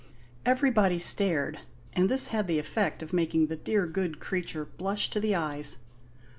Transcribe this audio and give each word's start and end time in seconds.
Everybody 0.47 0.97
stared; 0.97 1.59
and 1.93 2.09
this 2.09 2.29
had 2.29 2.47
the 2.47 2.57
effect 2.57 3.03
of 3.03 3.13
making 3.13 3.45
the 3.45 3.55
dear 3.55 3.85
good 3.85 4.19
creature 4.19 4.65
blush 4.65 5.11
to 5.11 5.19
the 5.19 5.35
eyes. 5.35 5.77